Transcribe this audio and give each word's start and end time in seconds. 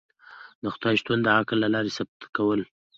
د 0.61 0.63
خدای 0.73 0.95
شتون 1.01 1.19
د 1.23 1.27
عقل 1.37 1.57
له 1.63 1.69
لاری 1.73 1.91
ثبوت 1.97 2.21
کول 2.35 2.61